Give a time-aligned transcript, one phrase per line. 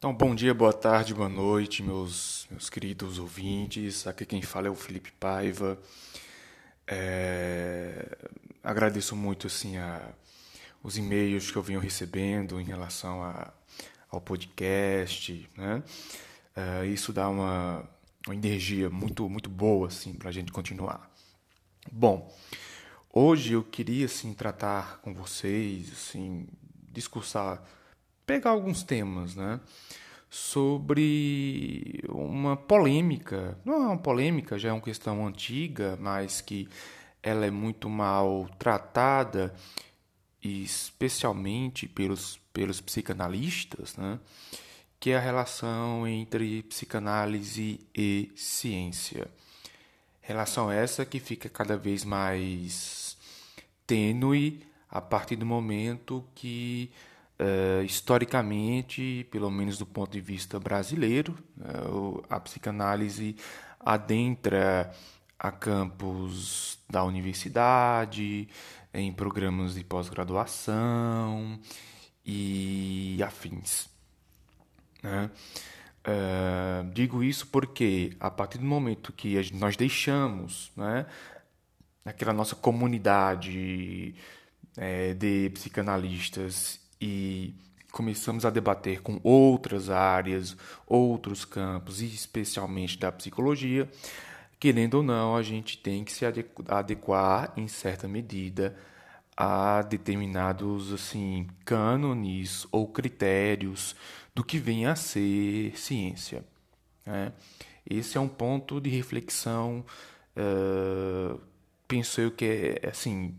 [0.00, 4.06] Então, bom dia, boa tarde, boa noite, meus, meus queridos ouvintes.
[4.06, 5.78] Aqui quem fala é o Felipe Paiva.
[6.86, 8.16] É,
[8.64, 10.00] agradeço muito assim, a,
[10.82, 13.52] os e-mails que eu venho recebendo em relação a,
[14.10, 15.46] ao podcast.
[15.54, 15.82] Né?
[16.56, 17.86] É, isso dá uma,
[18.26, 21.10] uma energia muito, muito boa assim, para a gente continuar.
[21.92, 22.34] Bom,
[23.12, 26.48] hoje eu queria assim, tratar com vocês, assim,
[26.90, 27.62] discursar
[28.30, 29.58] pegar alguns temas, né?
[30.30, 36.68] Sobre uma polêmica, não é uma polêmica, já é uma questão antiga, mas que
[37.20, 39.52] ela é muito mal tratada,
[40.40, 44.20] especialmente pelos, pelos psicanalistas, né?
[45.00, 49.26] que é a relação entre psicanálise e ciência.
[50.20, 53.16] Relação essa que fica cada vez mais
[53.88, 56.92] tênue a partir do momento que
[57.40, 63.34] Uh, historicamente, pelo menos do ponto de vista brasileiro, uh, a psicanálise
[63.78, 64.92] adentra
[65.38, 68.46] a campos da universidade,
[68.92, 71.58] em programas de pós-graduação
[72.26, 73.88] e afins.
[75.02, 75.30] Né?
[76.06, 81.06] Uh, digo isso porque, a partir do momento que nós deixamos né,
[82.04, 84.14] aquela nossa comunidade
[84.76, 87.54] é, de psicanalistas e
[87.90, 90.56] começamos a debater com outras áreas,
[90.86, 93.88] outros campos, e especialmente da psicologia,
[94.58, 96.24] querendo ou não, a gente tem que se
[96.68, 98.76] adequar em certa medida
[99.36, 103.96] a determinados assim cânones ou critérios
[104.34, 106.44] do que vem a ser ciência.
[107.06, 107.32] Né?
[107.88, 109.84] Esse é um ponto de reflexão,
[110.36, 111.40] uh,
[111.88, 112.44] penso eu que
[112.82, 113.34] é assim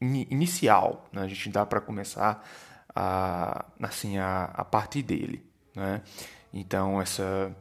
[0.00, 1.22] inicial, né?
[1.22, 2.46] a gente dá para começar
[2.94, 5.44] a, assim, a, a partir dele.
[5.74, 6.02] Né?
[6.52, 7.54] Então, essa,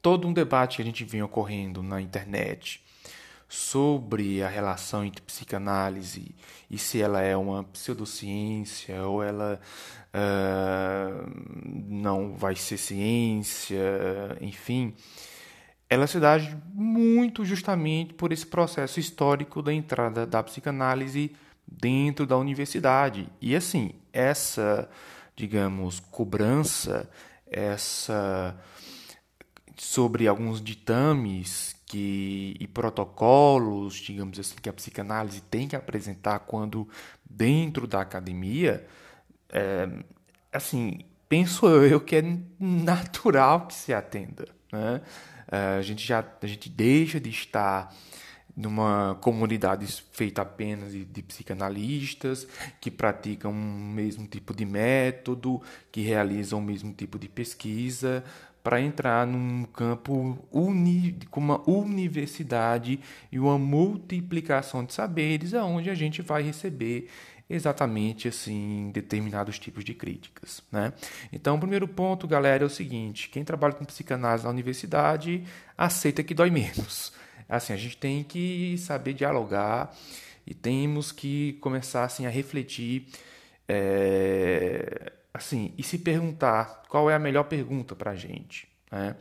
[0.00, 2.82] todo um debate que a gente vem ocorrendo na internet
[3.48, 6.34] sobre a relação entre psicanálise
[6.70, 9.58] e se ela é uma pseudociência ou ela
[10.12, 11.30] uh,
[11.86, 13.78] não vai ser ciência,
[14.40, 14.94] enfim,
[15.88, 16.38] ela se dá
[16.74, 21.34] muito justamente por esse processo histórico da entrada da psicanálise
[21.70, 23.28] dentro da universidade.
[23.40, 24.88] E assim, essa,
[25.36, 27.08] digamos, cobrança,
[27.46, 28.56] essa
[29.76, 36.88] sobre alguns ditames que e protocolos, digamos assim, que a psicanálise tem que apresentar quando
[37.28, 38.86] dentro da academia,
[39.50, 39.88] é,
[40.52, 45.00] assim, penso eu que é natural que se atenda, né?
[45.48, 47.94] Uh, a gente já a gente deixa de estar
[48.58, 52.46] numa comunidade feita apenas de, de, psicanalistas
[52.80, 58.24] que praticam o mesmo tipo de método, que realizam o mesmo tipo de pesquisa,
[58.60, 62.98] para entrar num campo uni, com uma universidade
[63.30, 67.08] e uma multiplicação de saberes, aonde a gente vai receber
[67.48, 70.92] exatamente assim determinados tipos de críticas, né?
[71.32, 75.44] Então, o primeiro ponto, galera, é o seguinte: quem trabalha com psicanálise na universidade
[75.76, 77.12] aceita que dói menos.
[77.48, 79.94] Assim, a gente tem que saber dialogar
[80.46, 83.06] e temos que começar assim a refletir,
[83.66, 89.16] é, assim, e se perguntar qual é a melhor pergunta para a gente, né?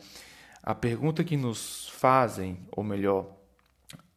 [0.61, 3.31] A pergunta que nos fazem, ou melhor,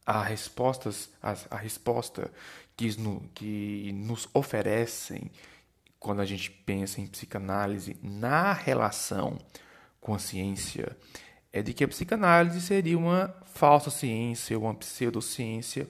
[0.05, 2.29] a, respostas, a, a resposta
[2.77, 5.31] que, no, que nos oferecem
[6.01, 9.39] quando a gente pensa em psicanálise na relação
[10.01, 10.97] com a ciência
[11.53, 15.89] é de que a psicanálise seria uma falsa ciência, uma pseudociência,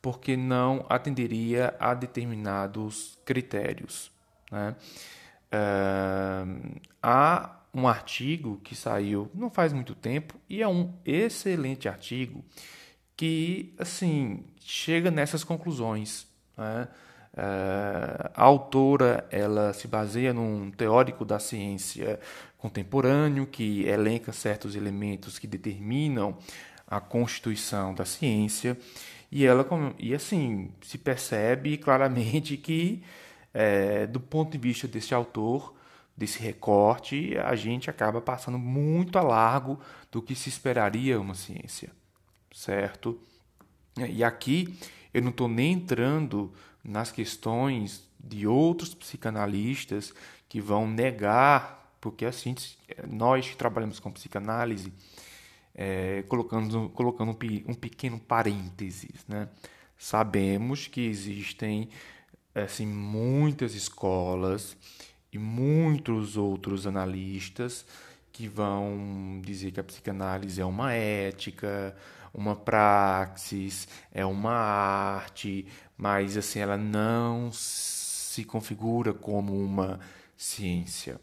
[0.00, 4.10] porque não atenderia a determinados critérios.
[4.50, 4.74] Né?
[5.52, 12.44] Uh, há um artigo que saiu não faz muito tempo e é um excelente artigo
[13.16, 16.26] que assim chega nessas conclusões.
[16.56, 16.88] Né?
[17.34, 22.20] Uh, a autora ela se baseia num teórico da ciência
[22.56, 26.36] contemporâneo que elenca certos elementos que determinam
[26.86, 28.78] a constituição da ciência.
[29.32, 29.66] E ela
[29.98, 33.02] e assim se percebe claramente que
[33.52, 35.74] é, do ponto de vista desse autor
[36.16, 39.80] desse recorte a gente acaba passando muito a largo
[40.12, 41.90] do que se esperaria uma ciência
[42.54, 43.20] certo?
[43.96, 44.78] E aqui
[45.14, 46.52] eu não estou nem entrando
[46.82, 50.12] nas questões de outros psicanalistas
[50.48, 52.54] que vão negar, porque assim,
[53.08, 54.92] nós que trabalhamos com psicanálise,
[55.74, 59.48] é, colocando, colocando um, um pequeno parênteses, né?
[59.96, 61.88] sabemos que existem
[62.54, 64.76] assim, muitas escolas
[65.32, 67.84] e muitos outros analistas
[68.32, 71.96] que vão dizer que a psicanálise é uma ética,
[72.34, 75.66] uma praxis, é uma arte,
[75.96, 80.00] mas assim ela não se configura como uma
[80.36, 81.20] ciência.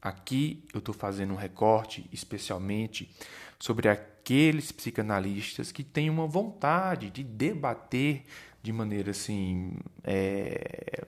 [0.00, 3.14] Aqui eu estou fazendo um recorte especialmente
[3.58, 8.24] sobre aqueles psicanalistas que têm uma vontade de debater
[8.62, 11.04] de maneira assim é,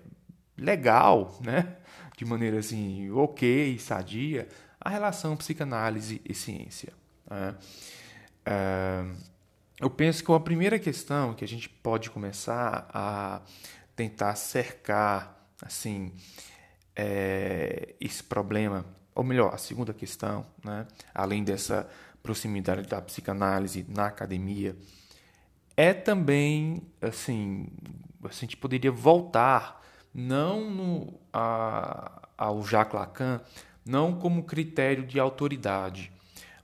[0.56, 1.76] legal, né?
[2.16, 4.48] de maneira assim ok, sadia,
[4.80, 6.92] a relação psicanálise e ciência.
[7.30, 7.54] Né?
[8.44, 9.04] É,
[9.81, 13.43] eu penso que a primeira questão que a gente pode começar a
[13.94, 16.12] tentar cercar assim
[16.94, 21.88] é, esse problema, ou melhor, a segunda questão, né, além dessa
[22.23, 24.76] proximidade da psicanálise na academia,
[25.76, 27.69] é também assim,
[28.25, 29.82] a gente poderia voltar
[30.12, 33.43] não no, a, ao Jacques Lacan,
[33.84, 36.11] não como critério de autoridade,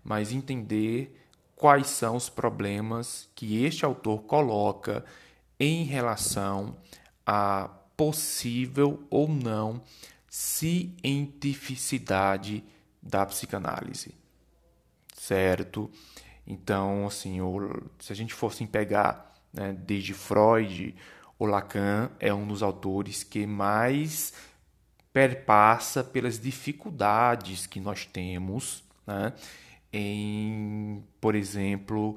[0.03, 1.22] mas entender
[1.63, 5.05] quais são os problemas que este autor coloca
[5.61, 6.77] em relação
[7.25, 9.81] a possível ou não
[10.29, 12.65] cientificidade
[13.01, 14.13] da psicanálise.
[15.15, 15.89] Certo?
[16.45, 17.39] Então, assim,
[18.01, 20.97] se a gente fosse pegar né, desde Freud,
[21.39, 24.33] o Lacan é um dos autores que mais
[25.13, 29.33] perpassa pelas dificuldades que nós temos né,
[29.93, 32.17] em, por exemplo,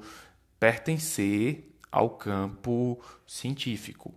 [0.58, 4.14] pertencer ao campo científico.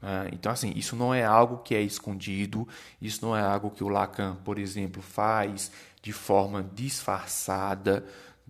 [0.00, 0.30] Né?
[0.32, 2.66] Então, assim, isso não é algo que é escondido,
[3.00, 5.70] isso não é algo que o Lacan, por exemplo, faz
[6.02, 8.04] de forma disfarçada,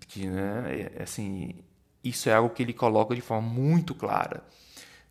[0.08, 1.54] que, né, é, assim,
[2.02, 4.42] isso é algo que ele coloca de forma muito clara.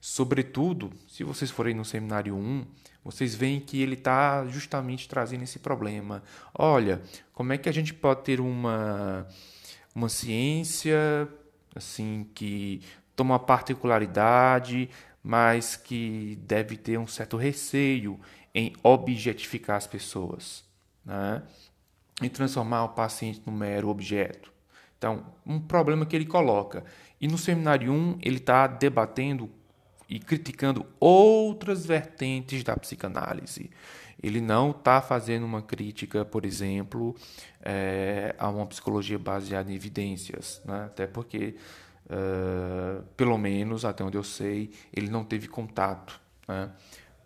[0.02, 2.66] Sobretudo, se vocês forem no seminário 1,
[3.06, 6.24] vocês veem que ele está justamente trazendo esse problema.
[6.56, 9.28] Olha, como é que a gente pode ter uma,
[9.94, 11.30] uma ciência
[11.76, 12.82] assim que
[13.16, 14.90] toma particularidade,
[15.24, 18.20] mas que deve ter um certo receio
[18.56, 20.66] em objetificar as pessoas,
[21.06, 21.44] né?
[22.24, 24.52] em transformar o paciente num mero objeto.
[24.98, 26.84] Então, um problema que ele coloca.
[27.20, 29.50] E no seminário 1, ele está debatendo
[30.12, 33.72] e criticando outras vertentes da psicanálise.
[34.22, 37.16] Ele não está fazendo uma crítica, por exemplo,
[37.62, 40.84] é, a uma psicologia baseada em evidências, né?
[40.86, 41.56] até porque
[42.04, 46.70] Uh, pelo menos até onde eu sei, ele não teve contato né,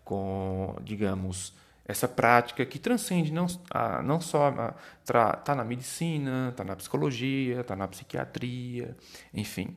[0.04, 1.52] com, digamos,
[1.84, 4.54] essa prática que transcende não, a, não só
[5.02, 8.96] está na medicina, está na psicologia, está na psiquiatria,
[9.34, 9.76] enfim.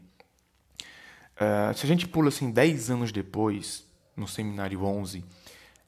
[1.39, 5.23] Uh, se a gente pula assim 10 anos depois, no seminário 11,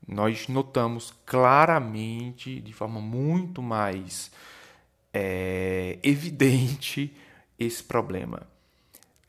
[0.07, 4.31] nós notamos claramente, de forma muito mais
[5.13, 7.15] é, evidente,
[7.59, 8.41] esse problema.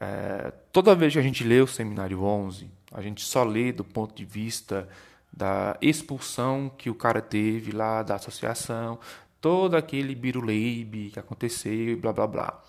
[0.00, 3.84] É, toda vez que a gente lê o Seminário 11, a gente só lê do
[3.84, 4.88] ponto de vista
[5.32, 8.98] da expulsão que o cara teve lá da associação,
[9.40, 12.62] todo aquele biruleibe que aconteceu e blá blá blá.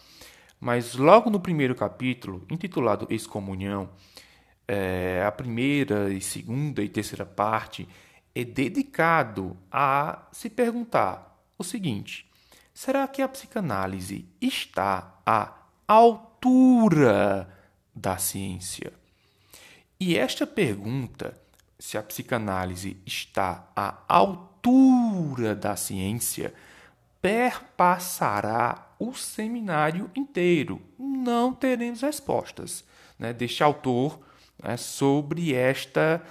[0.63, 3.89] Mas logo no primeiro capítulo, intitulado Excomunhão,
[4.65, 7.86] é, a primeira e segunda e terceira parte
[8.33, 12.25] é dedicado a se perguntar o seguinte:
[12.74, 15.53] será que a psicanálise está à
[15.86, 17.50] altura
[17.93, 18.93] da ciência?
[20.00, 21.38] E esta pergunta,
[21.77, 26.53] se a psicanálise está à altura da ciência,
[27.22, 30.81] perpassará o seminário inteiro.
[30.98, 32.83] Não teremos respostas
[33.17, 34.19] né, deste autor
[34.62, 36.22] né, sobre esta.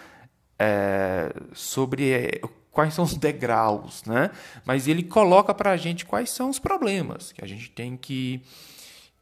[0.59, 4.31] É, sobre é, quais são os degraus, né?
[4.65, 8.41] mas ele coloca para a gente quais são os problemas que a gente tem que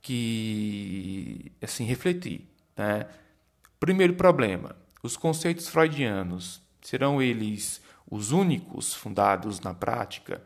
[0.03, 2.47] que assim refletir.
[2.77, 3.07] Né?
[3.79, 7.81] Primeiro problema: os conceitos freudianos serão eles
[8.11, 10.43] os únicos fundados na prática?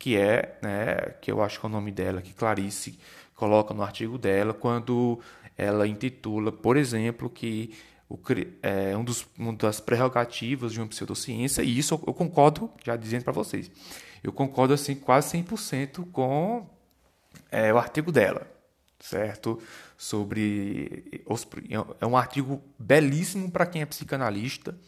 [0.00, 2.98] Que é, né, que eu acho que é o nome dela, que Clarice
[3.36, 5.20] coloca no artigo dela, quando
[5.56, 7.72] ela intitula, por exemplo, que
[8.08, 8.18] o,
[8.62, 13.22] é um dos, uma das prerrogativas de uma pseudociência, e isso eu concordo, já dizendo
[13.22, 13.70] para vocês,
[14.24, 16.66] eu concordo assim quase 100% com
[17.52, 18.60] é, o artigo dela
[19.00, 19.60] certo?
[19.96, 21.46] Sobre os,
[21.98, 24.78] é um artigo belíssimo para quem é psicanalista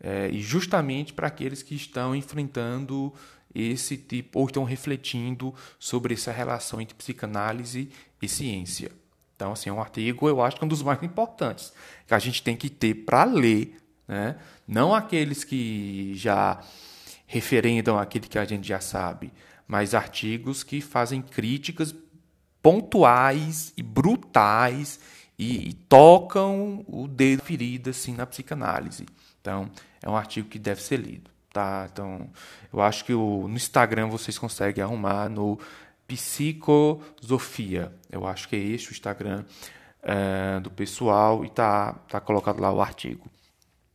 [0.00, 3.12] é, e justamente para aqueles que estão enfrentando
[3.56, 8.90] esse tipo ou estão refletindo sobre essa relação entre psicanálise e ciência.
[9.34, 11.72] Então, assim, é um artigo, eu acho que é um dos mais importantes
[12.06, 13.76] que a gente tem que ter para ler,
[14.08, 14.36] né?
[14.66, 16.60] Não aqueles que já
[17.26, 19.32] referendam aquilo que a gente já sabe,
[19.66, 21.94] mas artigos que fazem críticas
[22.62, 24.98] pontuais e brutais
[25.38, 29.06] e, e tocam o dedo ferido assim na psicanálise.
[29.40, 29.70] Então,
[30.02, 31.88] é um artigo que deve ser lido, tá?
[31.90, 32.28] Então,
[32.70, 35.58] eu acho que o, no Instagram vocês conseguem arrumar no
[36.06, 37.90] Psicosofia.
[38.12, 39.42] Eu acho que é este o Instagram
[40.02, 43.26] é, do pessoal e tá, tá colocado lá o artigo.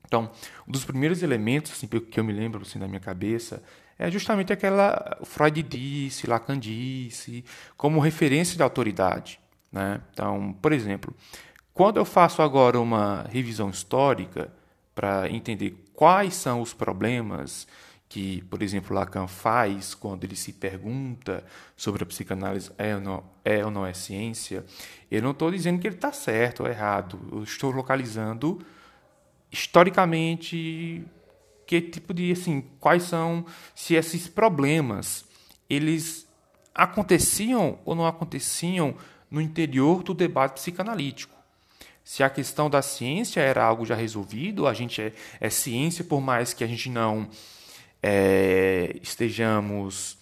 [0.07, 0.31] Então,
[0.67, 3.61] um dos primeiros elementos assim, que eu me lembro assim, da minha cabeça
[3.97, 7.45] é justamente aquela Freud disse, Lacan disse,
[7.77, 9.39] como referência de autoridade.
[9.71, 10.01] Né?
[10.11, 11.15] Então, por exemplo,
[11.75, 14.51] quando eu faço agora uma revisão histórica
[14.95, 17.67] para entender quais são os problemas
[18.09, 21.45] que, por exemplo, Lacan faz quando ele se pergunta
[21.77, 24.65] sobre a psicanálise é ou não é, ou não é ciência,
[25.11, 27.19] eu não estou dizendo que ele está certo ou errado.
[27.31, 28.65] Eu estou localizando
[29.51, 31.05] historicamente
[31.67, 35.23] que tipo de assim, quais são se esses problemas
[35.69, 36.27] eles
[36.73, 38.95] aconteciam ou não aconteciam
[39.29, 41.40] no interior do debate psicanalítico.
[42.03, 46.19] Se a questão da ciência era algo já resolvido, a gente é, é ciência por
[46.19, 47.29] mais que a gente não
[48.01, 50.17] é, estejamos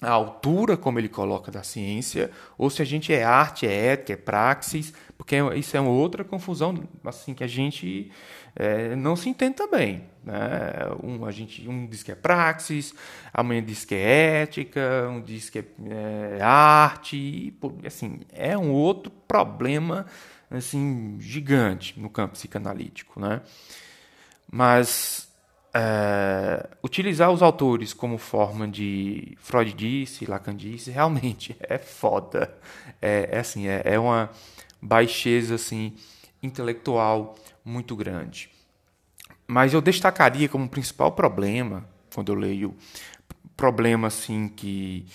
[0.00, 4.12] à altura, como ele coloca, da ciência, ou se a gente é arte, é ética,
[4.12, 8.10] é praxis, porque isso é uma outra confusão assim que a gente
[8.54, 10.04] é, não se entende também.
[10.22, 10.36] Né?
[11.02, 12.94] Um, a gente, um diz que é praxis,
[13.34, 15.64] amanhã diz que é ética, um diz que é,
[16.38, 20.06] é arte, e, assim, é um outro problema
[20.50, 23.20] assim gigante no campo psicanalítico.
[23.20, 23.40] Né?
[24.50, 25.28] Mas
[25.74, 32.56] é, utilizar os autores como forma de Freud disse, Lacan disse, realmente é foda.
[33.00, 34.30] É, é assim, é, é, uma
[34.80, 35.94] baixeza assim
[36.42, 38.50] intelectual muito grande.
[39.46, 42.74] Mas eu destacaria como principal problema, quando eu leio
[43.56, 45.06] problema assim que,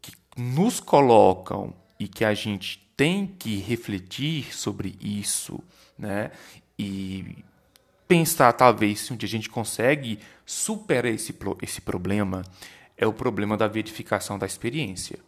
[0.00, 5.62] que nos colocam e que a gente tem que refletir sobre isso,
[5.96, 6.32] né?
[6.76, 7.44] E
[8.08, 12.42] pensar, talvez, se um dia a gente consegue superar esse, esse problema,
[12.96, 15.20] é o problema da verificação da experiência.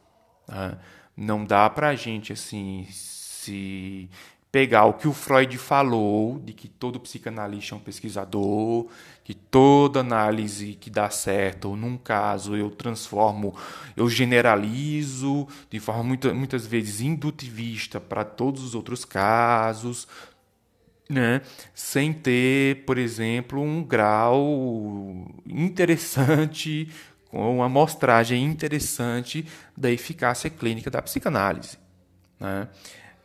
[0.49, 0.79] Tá?
[1.17, 4.11] Não dá para a gente, assim, se
[4.53, 8.89] pegar o que o Freud falou, de que todo psicanalista é um pesquisador,
[9.23, 13.55] que toda análise que dá certo, ou num caso eu transformo,
[13.97, 20.09] eu generalizo de forma muita, muitas vezes indutivista para todos os outros casos,
[21.09, 21.43] né,
[21.75, 26.89] sem ter, por exemplo, um grau interessante,
[27.29, 31.79] com uma amostragem interessante da eficácia clínica da psicanálise.
[32.39, 32.69] Né?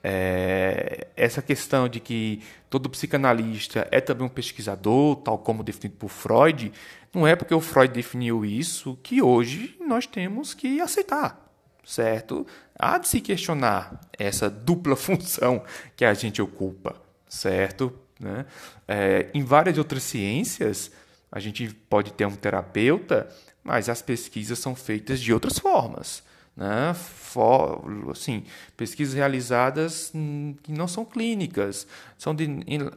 [0.07, 6.09] É, essa questão de que todo psicanalista é também um pesquisador, tal como definido por
[6.09, 6.71] Freud,
[7.11, 11.49] não é porque o Freud definiu isso que hoje nós temos que aceitar,
[11.83, 12.45] certo?
[12.77, 15.63] Há de se questionar essa dupla função
[15.95, 17.03] que a gente ocupa
[17.35, 17.93] certo?
[18.19, 18.45] Né?
[18.87, 20.91] É, em várias outras ciências,
[21.31, 23.29] a gente pode ter um terapeuta,
[23.63, 26.23] mas as pesquisas são feitas de outras formas.
[26.55, 26.93] Né?
[26.93, 28.43] For, assim,
[28.77, 30.11] pesquisas realizadas
[30.63, 31.85] que não são clínicas,
[32.17, 32.47] são de,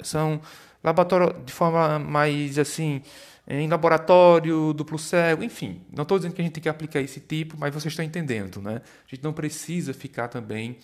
[0.03, 0.41] são
[0.83, 3.03] laboratório de forma mais assim
[3.50, 5.81] em laboratório, duplo cego, enfim.
[5.91, 8.61] Não estou dizendo que a gente tem que aplicar esse tipo, mas vocês estão entendendo,
[8.61, 8.83] né?
[9.07, 10.77] A gente não precisa ficar também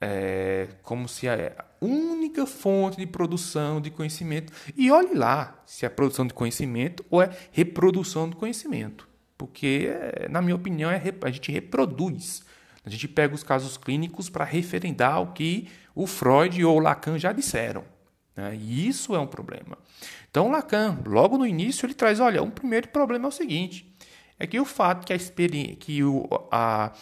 [0.00, 4.52] é, como se a única fonte de produção de conhecimento.
[4.76, 9.08] E olhe lá se é produção de conhecimento ou é reprodução do conhecimento.
[9.36, 12.42] Porque, é, na minha opinião, é, a gente reproduz.
[12.84, 17.18] A gente pega os casos clínicos para referendar o que o Freud ou o Lacan
[17.18, 17.84] já disseram.
[18.36, 18.56] Né?
[18.56, 19.78] E isso é um problema.
[20.30, 23.92] Então, Lacan, logo no início, ele traz: olha, um primeiro problema é o seguinte.
[24.38, 25.18] É que o fato que a
[25.78, 26.92] que o, a,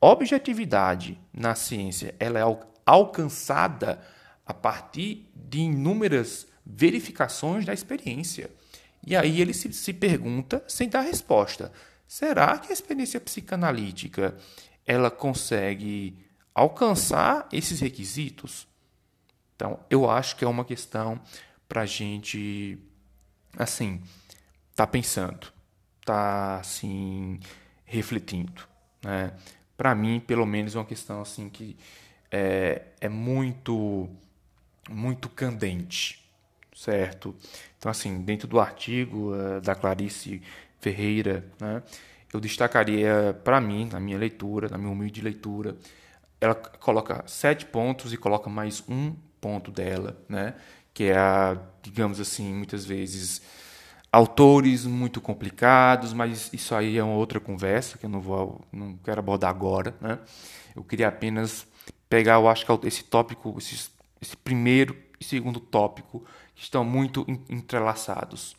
[0.00, 4.00] objetividade na ciência ela é alcançada
[4.44, 8.50] a partir de inúmeras verificações da experiência.
[9.06, 11.72] E aí ele se, se pergunta, sem dar resposta,
[12.06, 14.36] será que a experiência psicanalítica
[14.86, 16.16] ela consegue
[16.54, 18.66] alcançar esses requisitos?
[19.56, 21.20] Então, eu acho que é uma questão
[21.68, 22.78] para a gente,
[23.56, 24.02] assim,
[24.74, 25.52] tá pensando,
[26.04, 27.38] tá assim
[27.84, 28.66] refletindo,
[29.02, 29.32] né?
[29.76, 31.74] para mim, pelo menos, é uma questão assim que
[32.30, 34.08] é, é muito,
[34.90, 36.22] muito candente,
[36.80, 37.36] certo?
[37.78, 40.40] Então, assim, dentro do artigo uh, da Clarice
[40.80, 41.82] Ferreira, né,
[42.32, 45.76] eu destacaria para mim, na minha leitura, na minha humilde leitura,
[46.40, 50.54] ela coloca sete pontos e coloca mais um ponto dela, né,
[50.94, 53.42] que é a, digamos assim, muitas vezes
[54.10, 58.96] autores muito complicados, mas isso aí é uma outra conversa que eu não vou, não
[59.04, 60.18] quero abordar agora, né?
[60.74, 61.64] Eu queria apenas
[62.08, 66.24] pegar, eu acho que esse tópico, esse, esse primeiro e segundo tópico
[66.60, 68.54] estão muito entrelaçados.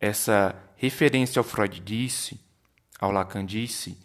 [0.00, 2.40] Essa referência ao Freud disse,
[3.00, 3.96] ao Lacan disse,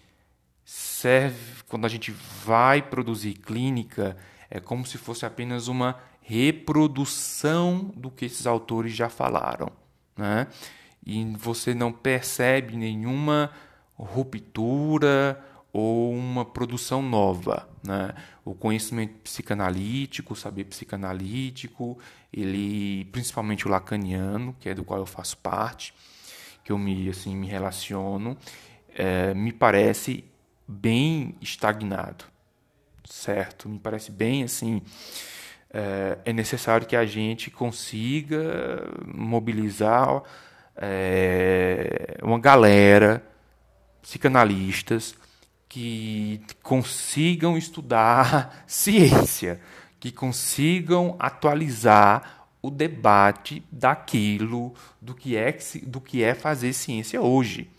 [0.63, 2.11] serve quando a gente
[2.45, 4.15] vai produzir clínica,
[4.49, 9.69] é como se fosse apenas uma reprodução do que esses autores já falaram
[10.15, 10.47] né?
[11.05, 13.51] e você não percebe nenhuma
[13.93, 17.67] ruptura ou uma produção nova.
[17.83, 18.13] Né?
[18.45, 21.97] O conhecimento psicanalítico, o saber psicanalítico,
[22.33, 25.93] ele, principalmente o lacaniano, que é do qual eu faço parte,
[26.63, 28.37] que eu me, assim, me relaciono,
[28.95, 30.23] é, me parece
[30.67, 32.25] bem estagnado,
[33.05, 33.69] certo?
[33.69, 34.81] Me parece bem assim
[35.73, 40.21] é, é necessário que a gente consiga mobilizar
[40.77, 43.25] é, uma galera,
[44.01, 45.15] psicanalistas,
[45.67, 49.59] que consigam estudar ciência,
[50.03, 57.69] que consigam atualizar o debate daquilo do que é, do que é fazer ciência hoje.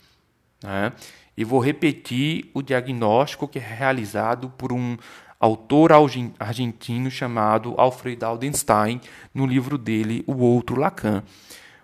[0.63, 0.91] Né?
[1.37, 4.97] E vou repetir o diagnóstico que é realizado por um
[5.39, 5.91] autor
[6.39, 8.99] argentino chamado Alfred Aldenstein,
[9.31, 11.23] no livro dele O Outro Lacan.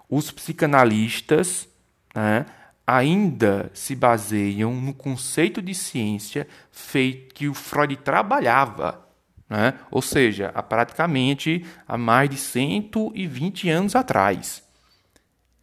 [0.09, 1.69] Os psicanalistas
[2.15, 2.47] né,
[2.87, 9.10] ainda se baseiam no conceito de ciência feito que o Freud trabalhava,
[9.51, 9.73] né?
[9.91, 14.63] ou seja, há praticamente há mais de 120 anos atrás.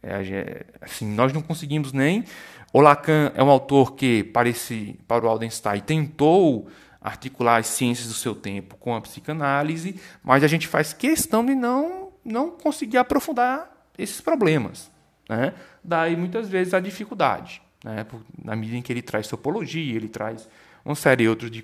[0.03, 2.23] É, assim, nós não conseguimos nem.
[2.71, 6.69] O Lacan é um autor que, parece, para o Aldenstein, tentou
[7.01, 11.55] articular as ciências do seu tempo com a psicanálise, mas a gente faz questão de
[11.55, 14.91] não, não conseguir aprofundar esses problemas.
[15.27, 15.51] Né?
[15.83, 17.59] Daí, muitas vezes, a dificuldade.
[17.83, 18.05] Né?
[18.37, 20.47] Na medida em que ele traz topologia, ele traz
[20.85, 21.63] uma série outra de,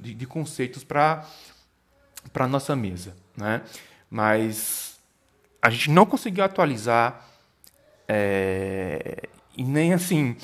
[0.00, 1.22] de, de conceitos para
[2.34, 3.16] a nossa mesa.
[3.36, 3.62] Né?
[4.10, 4.98] Mas
[5.60, 7.26] a gente não conseguiu atualizar
[8.08, 10.36] é, e nem assim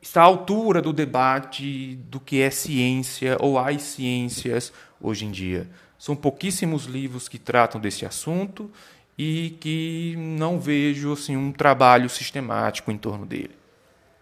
[0.00, 5.68] está à altura do debate do que é ciência ou as ciências hoje em dia.
[5.98, 8.70] São pouquíssimos livros que tratam desse assunto
[9.18, 13.54] e que não vejo assim um trabalho sistemático em torno dele,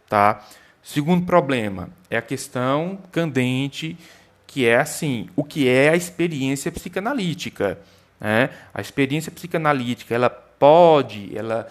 [0.09, 0.45] tá?
[0.83, 3.97] Segundo problema é a questão candente
[4.49, 7.79] que é assim, o que é a experiência psicanalítica,
[8.19, 8.49] né?
[8.73, 11.69] A experiência psicanalítica, ela pode, ela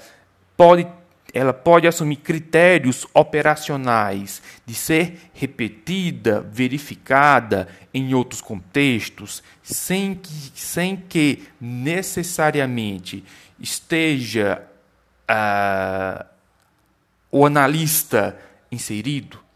[0.55, 0.87] pode
[1.33, 10.95] ela pode assumir critérios operacionais de ser repetida, verificada em outros contextos, sem que, sem
[10.95, 13.25] que necessariamente
[13.59, 14.63] esteja
[15.29, 16.25] uh,
[17.29, 18.37] o analista
[18.71, 19.46] inserido.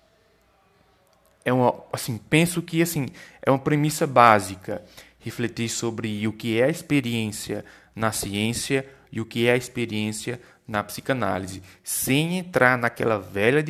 [1.44, 3.08] É uma, assim, penso que assim,
[3.42, 4.84] é uma premissa básica
[5.20, 7.64] refletir sobre o que é a experiência
[7.96, 13.64] na ciência e o que é a experiência na psicanálise, sem entrar naquela velha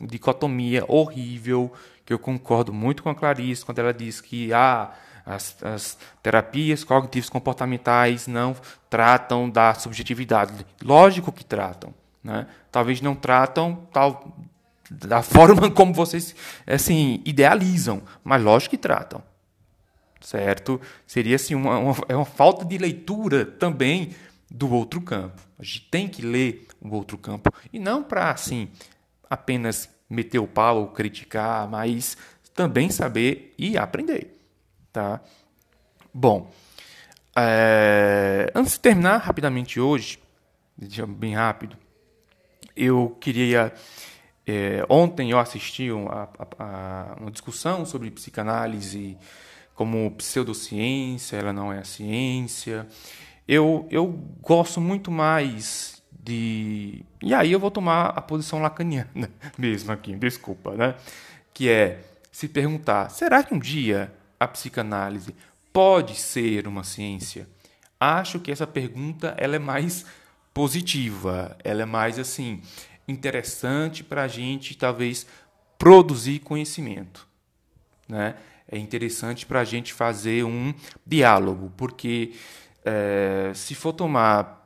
[0.00, 1.72] dicotomia horrível
[2.04, 4.92] que eu concordo muito com a Clarice quando ela diz que ah,
[5.24, 8.56] as, as terapias cognitivas comportamentais não
[8.88, 10.66] tratam da subjetividade.
[10.82, 12.48] Lógico que tratam, né?
[12.72, 14.36] Talvez não tratam tal
[14.90, 16.34] da forma como vocês
[16.66, 19.22] assim idealizam, mas lógico que tratam
[20.20, 20.80] certo?
[21.06, 24.14] Seria assim uma, uma, é uma falta de leitura também
[24.50, 25.40] do outro campo.
[25.58, 28.68] A gente tem que ler o outro campo e não para assim
[29.28, 32.16] apenas meter o pau ou criticar, mas
[32.54, 34.36] também saber e aprender,
[34.92, 35.20] tá?
[36.12, 36.50] Bom,
[37.36, 40.18] é, antes de terminar rapidamente hoje,
[41.08, 41.76] bem rápido,
[42.76, 43.72] eu queria
[44.50, 49.16] é, ontem eu assisti a, a, a uma discussão sobre psicanálise
[49.74, 52.86] como pseudociência, ela não é a ciência.
[53.46, 54.06] Eu, eu
[54.42, 57.04] gosto muito mais de.
[57.22, 60.96] E aí eu vou tomar a posição lacaniana mesmo aqui, desculpa, né?
[61.54, 62.00] Que é
[62.32, 65.34] se perguntar: será que um dia a psicanálise
[65.72, 67.48] pode ser uma ciência?
[67.98, 70.04] Acho que essa pergunta ela é mais
[70.52, 72.60] positiva, ela é mais assim
[73.10, 75.26] interessante para a gente talvez
[75.78, 77.26] produzir conhecimento,
[78.08, 78.36] né?
[78.70, 80.72] É interessante para a gente fazer um
[81.04, 82.32] diálogo, porque
[82.84, 84.60] é, se for tomar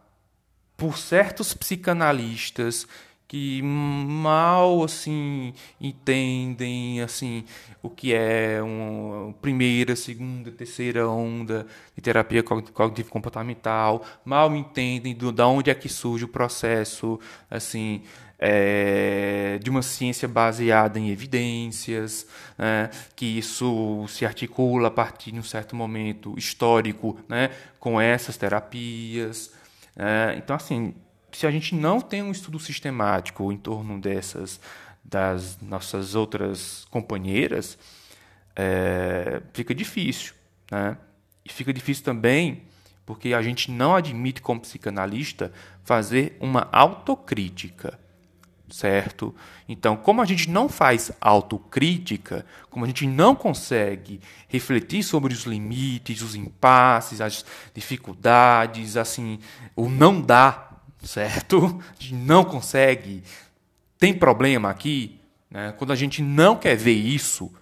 [0.77, 2.87] por certos psicanalistas
[3.27, 7.45] que mal assim entendem assim
[7.83, 15.33] o que é uma primeira, segunda, terceira onda de terapia cognitivo comportamental, mal entendem do
[15.33, 17.19] da onde é que surge o processo
[17.51, 18.03] assim
[18.47, 22.27] é, de uma ciência baseada em evidências,
[22.59, 28.37] né, que isso se articula a partir de um certo momento histórico né, com essas
[28.37, 29.51] terapias.
[29.97, 30.95] É, então, assim,
[31.33, 34.61] se a gente não tem um estudo sistemático em torno dessas
[35.03, 37.79] das nossas outras companheiras,
[38.57, 40.35] é, fica difícil,
[40.71, 40.97] né?
[41.45, 42.63] E fica difícil também
[43.05, 45.53] porque a gente não admite como psicanalista
[45.83, 47.99] fazer uma autocrítica,
[48.75, 49.33] certo?
[49.69, 55.45] Então, como a gente não faz autocrítica, como a gente não consegue refletir sobre os
[55.45, 59.39] limites, os impasses, as dificuldades, assim,
[59.77, 60.71] o não dá
[61.05, 61.81] certo?
[61.99, 63.23] A gente não consegue.
[63.97, 65.21] Tem problema aqui?
[65.49, 65.73] Né?
[65.79, 67.53] Quando a gente não quer ver isso,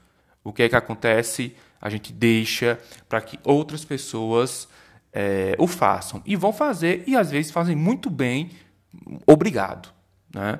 [0.43, 1.55] o que é que acontece?
[1.79, 4.67] A gente deixa para que outras pessoas
[5.13, 6.23] é, o façam.
[6.25, 8.51] E vão fazer, e às vezes fazem muito bem,
[9.27, 9.93] obrigado.
[10.35, 10.59] Né?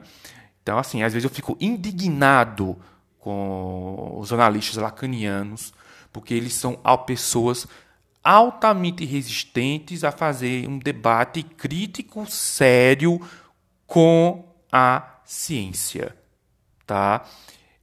[0.63, 2.79] Então, assim, às vezes eu fico indignado
[3.19, 5.73] com os analistas lacanianos,
[6.13, 7.67] porque eles são pessoas
[8.23, 13.21] altamente resistentes a fazer um debate crítico sério
[13.87, 16.17] com a ciência,
[16.87, 17.25] tá?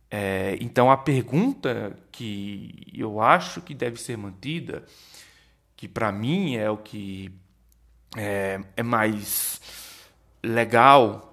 [0.10, 4.84] É, então a pergunta que eu acho que deve ser mantida,
[5.76, 7.32] que para mim é o que
[8.18, 9.62] é, é mais
[10.44, 11.29] legal,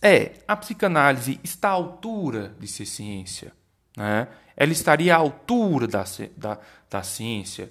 [0.00, 3.52] é a psicanálise está à altura de ser ciência,
[3.96, 4.28] né?
[4.56, 6.04] Ela estaria à altura da,
[6.36, 6.58] da,
[6.90, 7.70] da ciência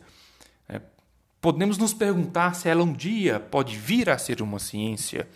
[1.41, 5.27] Podemos nos perguntar se ela um dia pode vir a ser uma ciência.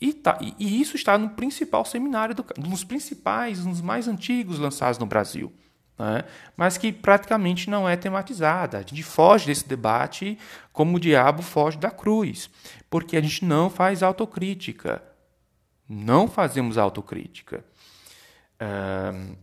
[0.00, 4.60] E, tá, e, e isso está no principal seminário, do, nos principais, nos mais antigos
[4.60, 5.52] lançados no Brasil.
[5.98, 6.22] Né?
[6.56, 8.78] Mas que praticamente não é tematizada.
[8.78, 10.38] A gente foge desse debate
[10.72, 12.48] como o diabo foge da cruz,
[12.88, 15.02] porque a gente não faz autocrítica.
[15.88, 17.64] Não fazemos autocrítica.
[18.60, 19.36] Uh,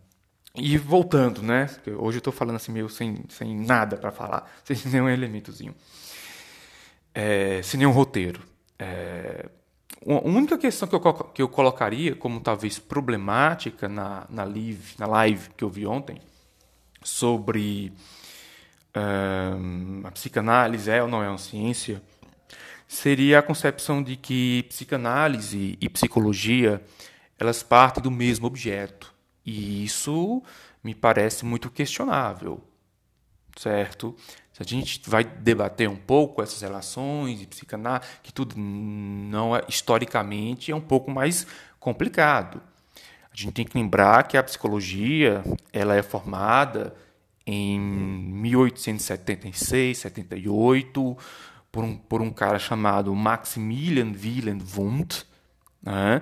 [0.56, 1.69] e voltando, né?
[1.97, 5.73] Hoje eu estou falando assim meio sem, sem nada para falar, sem nenhum elementozinho,
[7.13, 8.41] é, sem nenhum roteiro.
[8.77, 9.49] É,
[10.06, 15.06] a única questão que eu, que eu colocaria como talvez problemática na, na, live, na
[15.06, 16.19] live que eu vi ontem
[17.04, 17.93] sobre
[20.04, 22.01] a psicanálise é ou não é uma ciência
[22.91, 26.84] seria a concepção de que psicanálise e psicologia
[27.39, 30.43] elas partem do mesmo objeto e isso
[30.84, 32.62] me parece muito questionável,
[33.56, 34.13] certo?
[34.51, 39.63] Se a gente vai debater um pouco essas relações e psicanálise, que tudo não é
[39.69, 41.47] historicamente é um pouco mais
[41.80, 42.62] complicado.
[43.32, 46.93] A gente tem que lembrar que a psicologia ela é formada
[47.47, 51.17] em 1876, 78
[51.72, 55.26] por um, por um cara chamado Maximilian Wilhelm Wundt,
[55.82, 56.22] né?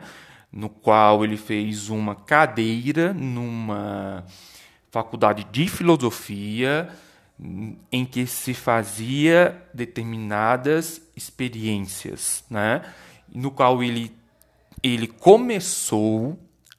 [0.51, 4.25] no qual ele fez uma cadeira numa
[4.91, 6.89] faculdade de filosofia
[7.91, 12.81] em que se fazia determinadas experiências, né?
[13.33, 14.11] no qual ele,
[14.83, 16.37] ele começou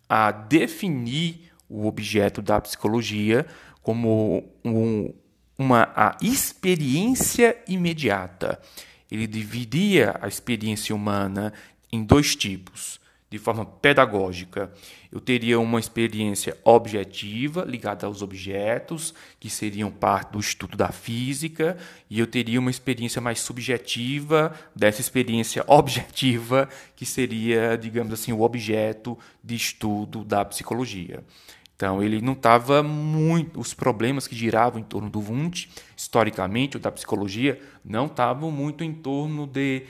[0.09, 3.47] a definir o objeto da psicologia
[3.83, 5.15] como um,
[5.61, 8.59] uma a experiência imediata.
[9.13, 11.53] Ele dividia a experiência humana
[11.93, 14.73] em dois tipos de forma pedagógica.
[15.13, 21.77] Eu teria uma experiência objetiva ligada aos objetos, que seriam parte do estudo da física,
[22.09, 28.41] e eu teria uma experiência mais subjetiva dessa experiência objetiva, que seria, digamos assim, o
[28.41, 31.23] objeto de estudo da psicologia.
[31.81, 33.59] Então, ele não estava muito.
[33.59, 38.85] Os problemas que giravam em torno do Wundt, historicamente, ou da psicologia, não estavam muito
[38.85, 39.87] em torno de,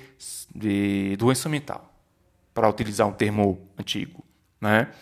[0.54, 1.92] de doença mental
[2.54, 4.24] para utilizar um termo antigo,
[4.60, 4.92] né?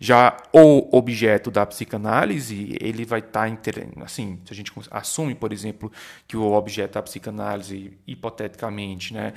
[0.00, 5.52] Já o objeto da psicanálise, ele vai estar tá assim, se a gente assume, por
[5.52, 5.92] exemplo,
[6.26, 9.34] que o objeto da psicanálise hipoteticamente, né,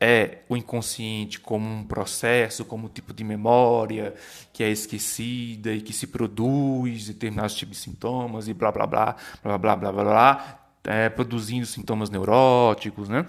[0.00, 4.14] é o inconsciente como um processo, como um tipo de memória
[4.52, 9.16] que é esquecida e que se produz determinados tipos de sintomas e blá blá blá
[9.42, 13.26] blá blá blá blá, blá é, produzindo sintomas neuróticos, né?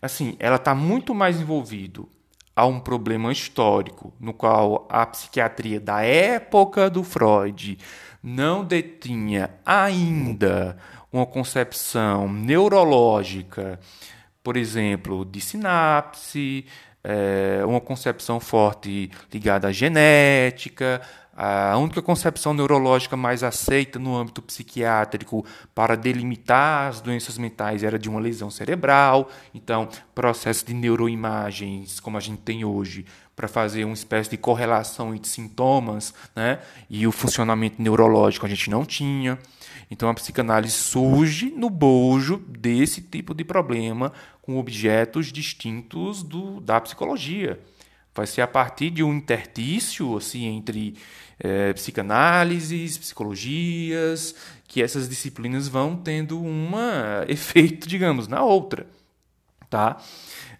[0.00, 2.08] Assim, ela está muito mais envolvido
[2.54, 7.78] a um problema histórico no qual a psiquiatria da época do Freud
[8.22, 10.76] não detinha ainda
[11.12, 13.80] uma concepção neurológica,
[14.42, 16.64] por exemplo, de sinapse,
[17.02, 21.00] é, uma concepção forte ligada à genética,
[21.42, 25.42] a única concepção neurológica mais aceita no âmbito psiquiátrico
[25.74, 29.30] para delimitar as doenças mentais era de uma lesão cerebral.
[29.54, 35.14] Então, processo de neuroimagens, como a gente tem hoje, para fazer uma espécie de correlação
[35.14, 36.58] entre sintomas né,
[36.90, 39.38] e o funcionamento neurológico a gente não tinha.
[39.90, 46.80] Então, a psicanálise surge no bojo desse tipo de problema com objetos distintos do, da
[46.80, 47.58] psicologia.
[48.14, 50.96] Vai ser a partir de um intertício assim, entre
[51.38, 54.34] é, psicanálises, psicologias,
[54.66, 56.70] que essas disciplinas vão tendo um
[57.28, 58.86] efeito, digamos, na outra.
[59.68, 59.96] Tá?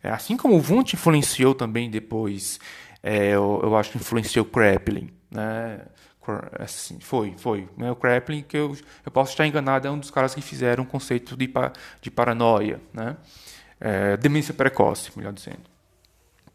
[0.03, 2.59] É, assim como o Wundt influenciou também depois,
[3.03, 5.11] é, eu, eu, acho que influenciou Kraepelin.
[5.31, 5.81] Né?
[6.59, 7.69] Assim, foi, foi.
[7.77, 7.91] Né?
[7.91, 10.87] O Kraepelin, que eu, eu posso estar enganado, é um dos caras que fizeram o
[10.87, 11.53] conceito de,
[12.01, 12.81] de paranoia.
[12.93, 13.17] Né?
[13.81, 15.63] É, demência precoce, melhor dizendo.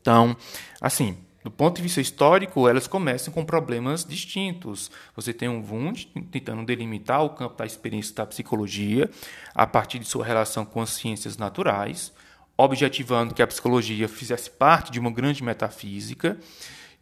[0.01, 0.37] Então,
[0.79, 4.89] assim, do ponto de vista histórico, elas começam com problemas distintos.
[5.15, 9.07] Você tem um Wundt tentando delimitar o campo da experiência da psicologia
[9.53, 12.11] a partir de sua relação com as ciências naturais,
[12.57, 16.35] objetivando que a psicologia fizesse parte de uma grande metafísica.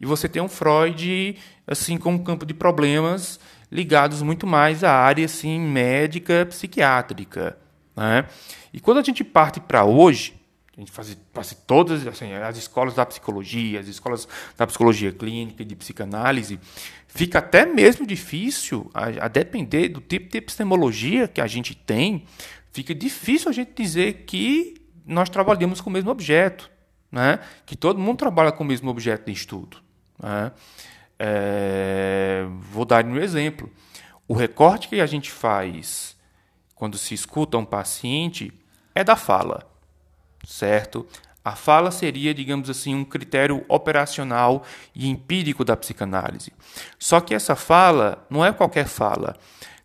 [0.04, 1.34] E você tem um Freud
[1.66, 3.40] assim com um campo de problemas
[3.72, 7.56] ligados muito mais à área assim médica, psiquiátrica,
[7.96, 8.26] né?
[8.70, 10.34] E quando a gente parte para hoje,
[10.76, 15.62] a gente faz, faz todas assim, as escolas da psicologia, as escolas da psicologia clínica
[15.62, 16.60] e de psicanálise,
[17.08, 22.24] fica até mesmo difícil, a, a, depender do tipo de epistemologia que a gente tem,
[22.72, 24.74] fica difícil a gente dizer que
[25.06, 26.70] nós trabalhamos com o mesmo objeto,
[27.10, 27.38] né?
[27.64, 29.83] que todo mundo trabalha com o mesmo objeto de estudo.
[30.18, 30.52] Né?
[31.18, 33.70] É, vou dar um exemplo.
[34.26, 36.16] O recorte que a gente faz
[36.74, 38.52] quando se escuta um paciente
[38.94, 39.74] é da fala
[40.46, 41.06] certo?
[41.44, 44.62] A fala seria, digamos assim, um critério operacional
[44.94, 46.52] e empírico da psicanálise.
[46.98, 49.36] Só que essa fala não é qualquer fala.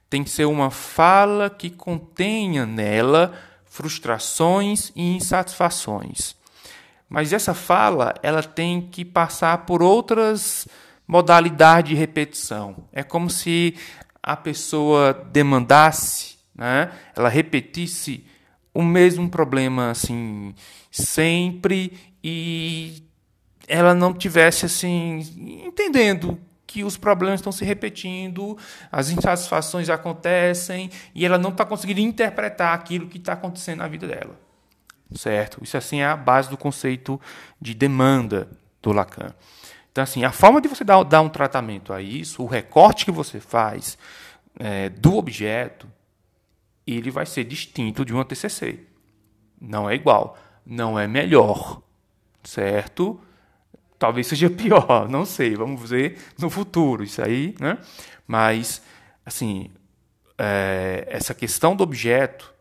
[0.09, 3.33] Tem que ser uma fala que contenha nela
[3.65, 6.35] frustrações e insatisfações.
[7.09, 10.67] Mas essa fala, ela tem que passar por outras
[11.07, 12.87] modalidades de repetição.
[12.93, 13.75] É como se
[14.21, 16.91] a pessoa demandasse, né?
[17.15, 18.23] ela repetisse
[18.71, 20.53] o mesmo problema assim
[20.91, 21.93] sempre
[22.23, 23.01] e
[23.67, 25.19] ela não tivesse assim
[25.65, 28.55] entendendo que os problemas estão se repetindo,
[28.91, 34.07] as insatisfações acontecem e ela não está conseguindo interpretar aquilo que está acontecendo na vida
[34.07, 34.39] dela,
[35.15, 35.63] certo?
[35.63, 37.19] Isso assim é a base do conceito
[37.59, 38.49] de demanda
[38.81, 39.33] do Lacan.
[39.91, 43.11] Então assim, a forma de você dar, dar um tratamento a isso, o recorte que
[43.11, 43.97] você faz
[44.59, 45.87] é, do objeto
[46.85, 48.79] ele vai ser distinto de um TCC.
[49.59, 51.81] Não é igual, não é melhor,
[52.43, 53.19] certo?
[53.97, 57.77] Talvez seja pior, não sei, vamos ver no futuro isso aí, né?
[58.25, 58.81] Mas,
[59.25, 59.71] assim,
[60.37, 62.53] é, essa questão do objeto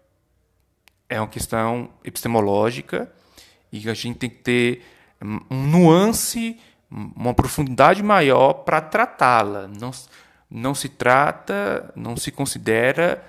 [1.09, 3.11] é uma questão epistemológica
[3.73, 4.83] e a gente tem que ter
[5.51, 6.59] um nuance,
[6.91, 9.69] uma profundidade maior para tratá-la.
[9.69, 9.91] Não,
[10.51, 13.23] não se trata, não se considera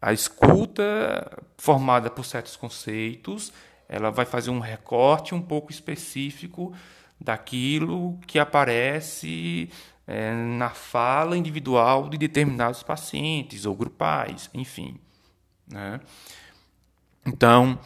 [0.00, 3.52] a escuta formada por certos conceitos,
[3.88, 6.72] ela vai fazer um recorte um pouco específico
[7.20, 9.68] daquilo que aparece
[10.06, 14.98] é, na fala individual de determinados pacientes ou grupais, enfim.
[15.68, 16.00] Né?
[17.24, 17.78] Então,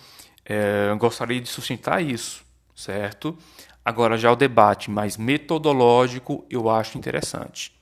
[0.44, 2.44] é, gostaria de sustentar isso,
[2.74, 3.36] certo?
[3.84, 7.72] Agora, já o debate mais metodológico eu acho interessante.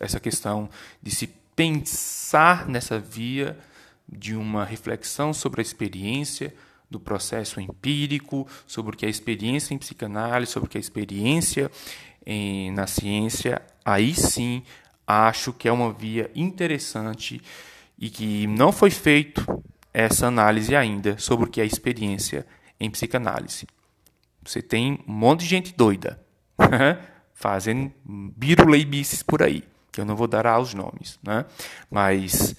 [0.00, 0.68] Essa questão
[1.02, 3.58] de se pensar nessa via
[4.08, 6.54] de uma reflexão sobre a experiência
[6.90, 10.80] do processo empírico, sobre o que é a experiência em psicanálise, sobre o que é
[10.80, 11.70] a experiência
[12.24, 14.62] em, na ciência, aí sim
[15.06, 17.40] acho que é uma via interessante
[17.98, 19.44] e que não foi feito
[19.92, 22.46] essa análise ainda sobre o que é experiência
[22.78, 23.66] em psicanálise.
[24.44, 26.20] Você tem um monte de gente doida
[27.34, 29.64] fazendo biruleibices por aí
[29.98, 31.44] que eu não vou dar aos nomes, né?
[31.90, 32.54] mas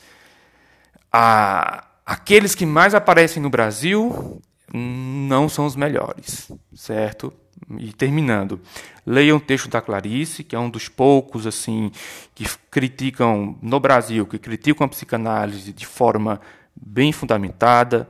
[1.09, 4.41] a, aqueles que mais aparecem no Brasil
[4.73, 7.33] não são os melhores, certo?
[7.77, 8.59] E terminando,
[9.05, 11.91] leiam o texto da Clarice, que é um dos poucos assim
[12.35, 16.41] que criticam no Brasil, que criticam a psicanálise de forma
[16.79, 18.09] bem fundamentada,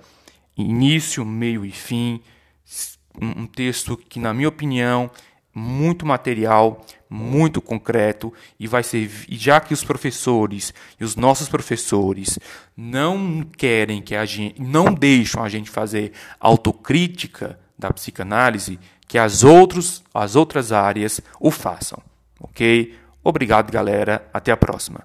[0.57, 2.21] início, meio e fim,
[3.21, 5.09] um texto que, na minha opinião,
[5.53, 11.49] muito material, muito concreto e vai ser e já que os professores e os nossos
[11.49, 12.37] professores
[12.77, 19.43] não querem que a gente não deixam a gente fazer autocrítica da psicanálise que as,
[19.43, 21.99] outros, as outras áreas o façam.
[22.39, 22.95] Ok?
[23.23, 24.29] Obrigado, galera.
[24.31, 25.03] Até a próxima.